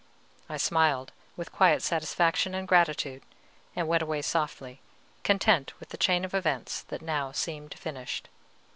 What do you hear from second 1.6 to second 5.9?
satisfaction and gratitude, and went away softly, content with